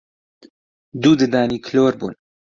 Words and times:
دوو 1.01 1.13
ددانی 1.19 1.57
کلۆر 1.65 1.93
بوون 1.99 2.13